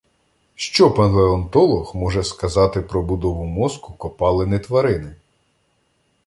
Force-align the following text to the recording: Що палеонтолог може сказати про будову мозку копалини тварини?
Що 0.55 0.91
палеонтолог 0.93 1.91
може 1.95 2.23
сказати 2.23 2.81
про 2.81 3.03
будову 3.03 3.45
мозку 3.45 3.93
копалини 3.93 4.59
тварини? 4.59 5.15